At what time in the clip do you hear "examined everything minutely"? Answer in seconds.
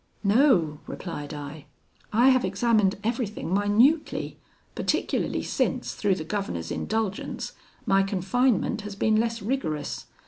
2.43-4.39